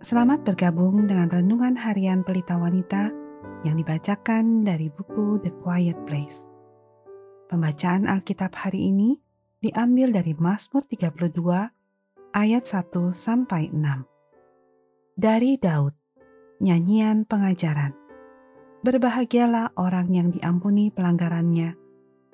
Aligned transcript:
Selamat 0.00 0.48
bergabung 0.48 1.04
dengan 1.04 1.28
renungan 1.28 1.76
harian 1.76 2.24
Pelita 2.24 2.56
Wanita 2.56 3.12
yang 3.68 3.76
dibacakan 3.76 4.64
dari 4.64 4.88
buku 4.88 5.36
The 5.44 5.52
Quiet 5.60 6.08
Place. 6.08 6.48
Pembacaan 7.52 8.08
Alkitab 8.08 8.56
hari 8.56 8.88
ini 8.88 9.20
diambil 9.60 10.08
dari 10.08 10.32
Mazmur 10.32 10.88
32 10.88 12.32
ayat 12.32 12.64
1 12.64 12.96
sampai 13.12 13.68
6. 13.76 15.20
Dari 15.20 15.60
Daud, 15.60 15.92
nyanyian 16.64 17.28
pengajaran. 17.28 17.92
Berbahagialah 18.80 19.76
orang 19.76 20.16
yang 20.16 20.32
diampuni 20.32 20.88
pelanggarannya, 20.88 21.76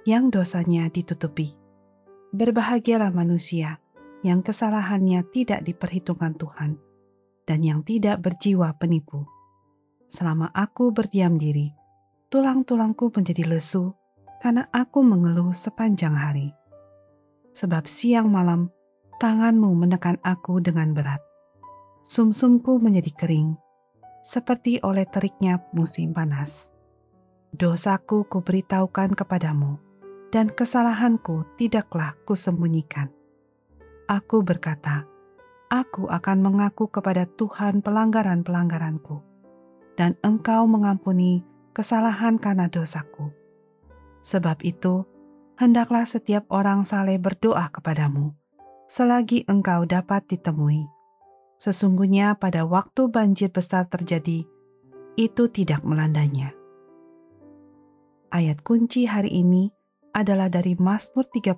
yang 0.07 0.31
dosanya 0.31 0.87
ditutupi. 0.87 1.59
Berbahagialah 2.31 3.11
manusia 3.11 3.83
yang 4.23 4.47
kesalahannya 4.47 5.27
tidak 5.35 5.67
diperhitungkan 5.67 6.39
Tuhan 6.39 6.86
dan 7.47 7.63
yang 7.63 7.81
tidak 7.87 8.21
berjiwa 8.21 8.75
penipu. 8.77 9.25
Selama 10.11 10.51
aku 10.53 10.91
berdiam 10.91 11.39
diri, 11.39 11.71
tulang-tulangku 12.29 13.15
menjadi 13.15 13.47
lesu 13.47 13.95
karena 14.43 14.67
aku 14.75 15.01
mengeluh 15.01 15.55
sepanjang 15.55 16.15
hari. 16.15 16.53
Sebab 17.57 17.89
siang 17.89 18.29
malam 18.29 18.69
tanganmu 19.23 19.73
menekan 19.73 20.21
aku 20.21 20.61
dengan 20.61 20.93
berat. 20.93 21.23
Sumsumku 22.07 22.79
menjadi 22.79 23.11
kering, 23.17 23.59
seperti 24.23 24.79
oleh 24.85 25.09
teriknya 25.09 25.59
musim 25.75 26.15
panas. 26.15 26.71
Dosaku 27.51 28.29
kuberitahukan 28.29 29.17
kepadamu, 29.17 29.81
dan 30.31 30.53
kesalahanku 30.53 31.47
tidaklah 31.59 32.15
kusembunyikan. 32.29 33.11
Aku 34.07 34.47
berkata, 34.47 35.09
aku 35.71 36.07
akan 36.07 36.39
mengaku 36.43 36.87
kepada 36.91 37.27
Tuhan 37.27 37.83
pelanggaran-pelanggaranku, 37.83 39.23
dan 39.99 40.15
Engkau 40.23 40.67
mengampuni 40.71 41.43
kesalahan 41.75 42.39
karena 42.39 42.71
dosaku. 42.71 43.35
Sebab 44.23 44.63
itu, 44.63 45.07
hendaklah 45.59 46.07
setiap 46.07 46.47
orang 46.51 46.87
saleh 46.87 47.19
berdoa 47.19 47.71
kepadamu, 47.71 48.35
selagi 48.87 49.47
Engkau 49.47 49.87
dapat 49.87 50.27
ditemui. 50.31 50.87
Sesungguhnya 51.57 52.37
pada 52.37 52.69
waktu 52.69 53.09
banjir 53.09 53.49
besar 53.49 53.89
terjadi, 53.89 54.45
itu 55.17 55.45
tidak 55.49 55.81
melandanya. 55.83 56.53
Ayat 58.29 58.61
kunci 58.61 59.09
hari 59.09 59.33
ini 59.33 59.73
adalah 60.13 60.53
dari 60.53 60.77
Mazmur 60.77 61.25
32 61.33 61.57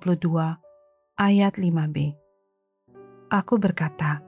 ayat 1.19 1.53
5b 1.59 2.28
aku 3.29 3.61
berkata, 3.61 4.25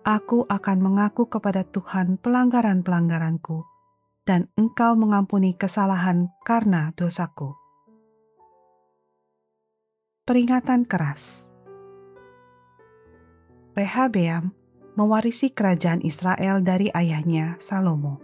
Aku 0.00 0.48
akan 0.48 0.78
mengaku 0.80 1.28
kepada 1.28 1.60
Tuhan 1.68 2.16
pelanggaran-pelanggaranku, 2.24 3.68
dan 4.24 4.48
Engkau 4.56 4.96
mengampuni 4.96 5.52
kesalahan 5.52 6.32
karena 6.40 6.96
dosaku. 6.96 7.52
Peringatan 10.24 10.88
keras 10.88 11.52
Rehabeam 13.76 14.56
mewarisi 14.96 15.52
kerajaan 15.52 16.00
Israel 16.00 16.64
dari 16.64 16.88
ayahnya 16.90 17.60
Salomo, 17.60 18.18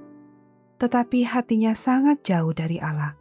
tetapi 0.80 1.28
hatinya 1.28 1.76
sangat 1.76 2.24
jauh 2.24 2.56
dari 2.56 2.80
Allah, 2.80 3.14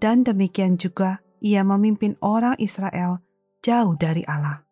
dan 0.00 0.24
demikian 0.24 0.80
juga 0.80 1.20
ia 1.44 1.60
memimpin 1.62 2.16
orang 2.24 2.56
Israel 2.56 3.20
jauh 3.60 3.94
dari 3.96 4.24
Allah. 4.24 4.64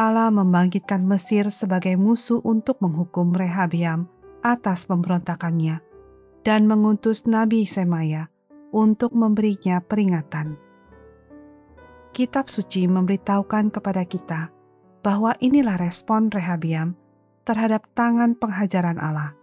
Allah 0.00 0.32
membangkitkan 0.32 1.04
Mesir 1.04 1.52
sebagai 1.52 1.92
musuh 2.00 2.40
untuk 2.40 2.80
menghukum 2.80 3.36
Rehabiam 3.36 4.08
atas 4.40 4.88
pemberontakannya 4.88 5.84
dan 6.40 6.64
mengutus 6.64 7.28
Nabi 7.28 7.68
Semaya 7.68 8.32
untuk 8.72 9.12
memberinya 9.12 9.84
peringatan. 9.84 10.56
Kitab 12.16 12.48
suci 12.48 12.88
memberitahukan 12.88 13.68
kepada 13.68 14.08
kita 14.08 14.48
bahwa 15.04 15.36
inilah 15.36 15.76
respon 15.76 16.32
Rehabiam 16.32 16.96
terhadap 17.44 17.84
tangan 17.92 18.40
penghajaran 18.40 18.96
Allah. 18.96 19.36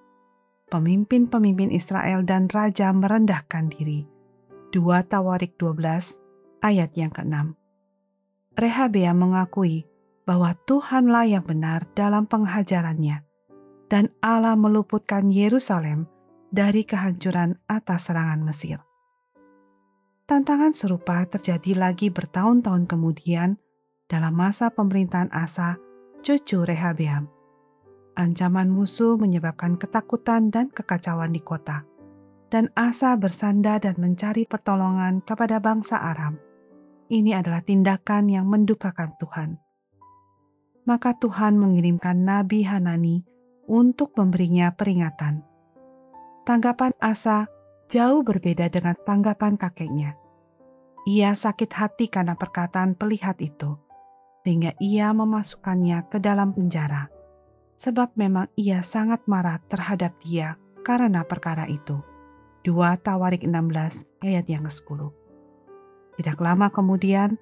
Pemimpin-pemimpin 0.74 1.70
Israel 1.70 2.26
dan 2.26 2.50
raja 2.50 2.90
merendahkan 2.98 3.70
diri. 3.78 4.10
2 4.74 4.82
Tawarik 5.06 5.54
12 5.62 6.18
ayat 6.66 6.90
yang 6.98 7.14
ke-6. 7.14 7.54
Rehabeam 8.58 9.22
mengakui 9.22 9.86
bahwa 10.28 10.52
Tuhanlah 10.68 11.24
yang 11.32 11.48
benar 11.48 11.88
dalam 11.96 12.28
penghajarannya, 12.28 13.24
dan 13.88 14.12
Allah 14.20 14.60
meluputkan 14.60 15.32
Yerusalem 15.32 16.04
dari 16.52 16.84
kehancuran 16.84 17.56
atas 17.72 18.12
serangan 18.12 18.44
Mesir. 18.44 18.84
Tantangan 20.28 20.76
serupa 20.76 21.24
terjadi 21.24 21.80
lagi 21.80 22.12
bertahun-tahun 22.12 22.92
kemudian 22.92 23.56
dalam 24.12 24.36
masa 24.36 24.68
pemerintahan 24.68 25.32
Asa, 25.32 25.80
cucu 26.20 26.68
Rehabeam. 26.68 27.32
Ancaman 28.20 28.68
musuh 28.68 29.16
menyebabkan 29.16 29.80
ketakutan 29.80 30.52
dan 30.52 30.68
kekacauan 30.68 31.32
di 31.32 31.40
kota, 31.40 31.88
dan 32.52 32.68
Asa 32.76 33.16
bersandar 33.16 33.80
dan 33.80 33.96
mencari 33.96 34.44
pertolongan 34.44 35.24
kepada 35.24 35.64
bangsa 35.64 36.04
Aram. 36.04 36.36
Ini 37.08 37.40
adalah 37.40 37.64
tindakan 37.64 38.28
yang 38.28 38.52
mendukakan 38.52 39.16
Tuhan 39.16 39.67
maka 40.88 41.12
Tuhan 41.20 41.60
mengirimkan 41.60 42.24
Nabi 42.24 42.64
Hanani 42.64 43.28
untuk 43.68 44.16
memberinya 44.16 44.72
peringatan. 44.72 45.44
Tanggapan 46.48 46.96
Asa 47.04 47.52
jauh 47.92 48.24
berbeda 48.24 48.72
dengan 48.72 48.96
tanggapan 49.04 49.60
kakeknya. 49.60 50.16
Ia 51.04 51.36
sakit 51.36 51.72
hati 51.76 52.08
karena 52.08 52.40
perkataan 52.40 52.96
pelihat 52.96 53.36
itu, 53.44 53.76
sehingga 54.48 54.72
ia 54.80 55.12
memasukkannya 55.12 56.08
ke 56.08 56.24
dalam 56.24 56.56
penjara, 56.56 57.12
sebab 57.76 58.16
memang 58.16 58.48
ia 58.56 58.80
sangat 58.80 59.28
marah 59.28 59.60
terhadap 59.68 60.16
dia 60.24 60.56
karena 60.88 61.28
perkara 61.28 61.68
itu. 61.68 62.00
2 62.64 62.76
Tawarik 63.00 63.48
16 63.48 64.24
ayat 64.24 64.44
yang 64.52 64.68
ke-10 64.68 65.00
Tidak 66.20 66.40
lama 66.40 66.68
kemudian, 66.72 67.40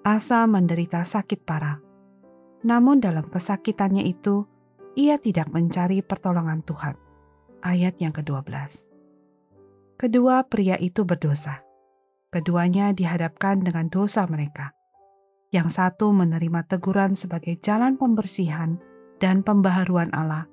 Asa 0.00 0.48
menderita 0.48 1.04
sakit 1.04 1.44
parah 1.44 1.91
namun 2.62 3.02
dalam 3.02 3.26
kesakitannya 3.26 4.06
itu, 4.06 4.46
ia 4.94 5.18
tidak 5.18 5.50
mencari 5.50 5.98
pertolongan 6.02 6.62
Tuhan. 6.62 6.94
Ayat 7.62 7.98
yang 7.98 8.14
ke-12. 8.14 8.90
Kedua 9.98 10.42
pria 10.46 10.78
itu 10.78 11.06
berdosa. 11.06 11.62
Keduanya 12.32 12.90
dihadapkan 12.90 13.62
dengan 13.62 13.86
dosa 13.86 14.26
mereka. 14.26 14.74
Yang 15.52 15.78
satu 15.78 16.10
menerima 16.10 16.64
teguran 16.66 17.14
sebagai 17.14 17.54
jalan 17.60 18.00
pembersihan 18.00 18.80
dan 19.22 19.46
pembaharuan 19.46 20.10
Allah. 20.10 20.48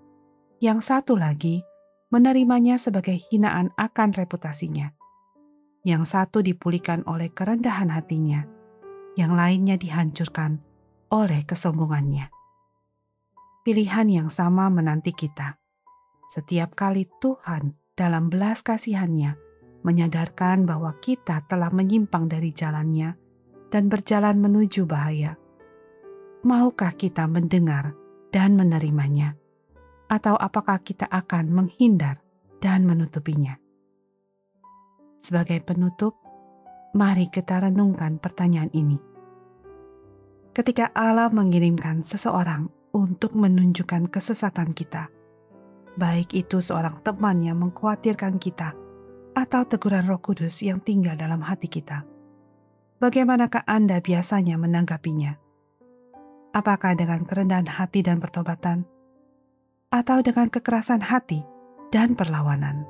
Yang 0.59 0.91
satu 0.91 1.17
lagi 1.17 1.63
menerimanya 2.13 2.77
sebagai 2.77 3.15
hinaan 3.15 3.71
akan 3.79 4.13
reputasinya. 4.13 4.91
Yang 5.87 6.13
satu 6.13 6.43
dipulihkan 6.43 7.07
oleh 7.07 7.31
kerendahan 7.31 7.87
hatinya, 7.89 8.43
yang 9.15 9.33
lainnya 9.33 9.79
dihancurkan 9.79 10.59
oleh 11.09 11.41
kesombongannya. 11.45 12.29
Pilihan 13.65 14.07
yang 14.09 14.29
sama 14.29 14.69
menanti 14.69 15.13
kita. 15.13 15.57
Setiap 16.29 16.77
kali 16.77 17.09
Tuhan 17.17 17.73
dalam 17.97 18.29
belas 18.29 18.61
kasihannya 18.61 19.35
menyadarkan 19.81 20.69
bahwa 20.69 20.93
kita 21.01 21.41
telah 21.49 21.73
menyimpang 21.73 22.29
dari 22.29 22.53
jalannya 22.53 23.17
dan 23.73 23.89
berjalan 23.89 24.37
menuju 24.37 24.85
bahaya. 24.85 25.37
Maukah 26.45 26.93
kita 26.95 27.25
mendengar 27.25 27.97
dan 28.29 28.55
menerimanya? 28.55 29.35
Atau 30.09 30.37
apakah 30.37 30.81
kita 30.81 31.05
akan 31.05 31.53
menghindar 31.53 32.21
dan 32.61 32.85
menutupinya? 32.85 33.57
Sebagai 35.19 35.61
penutup, 35.61 36.15
mari 36.95 37.27
kita 37.29 37.69
renungkan 37.69 38.17
pertanyaan 38.17 38.71
ini 38.73 39.08
ketika 40.59 40.91
Allah 40.91 41.31
mengirimkan 41.31 42.03
seseorang 42.03 42.67
untuk 42.91 43.31
menunjukkan 43.31 44.11
kesesatan 44.11 44.75
kita, 44.75 45.07
baik 45.95 46.35
itu 46.35 46.59
seorang 46.59 46.99
teman 46.99 47.39
yang 47.39 47.63
mengkhawatirkan 47.63 48.35
kita 48.43 48.75
atau 49.39 49.63
teguran 49.63 50.03
Roh 50.03 50.19
Kudus 50.19 50.59
yang 50.59 50.83
tinggal 50.83 51.15
dalam 51.15 51.39
hati 51.39 51.71
kita. 51.71 52.03
Bagaimanakah 52.99 53.63
Anda 53.63 54.03
biasanya 54.03 54.59
menanggapinya? 54.59 55.39
Apakah 56.51 56.91
dengan 56.99 57.23
kerendahan 57.23 57.71
hati 57.79 58.03
dan 58.03 58.19
pertobatan, 58.19 58.83
atau 59.95 60.19
dengan 60.19 60.51
kekerasan 60.51 60.99
hati 60.99 61.39
dan 61.87 62.19
perlawanan? 62.19 62.83